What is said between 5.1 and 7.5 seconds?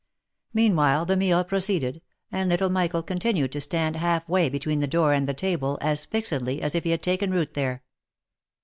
and the table, as fixedly as if he had taken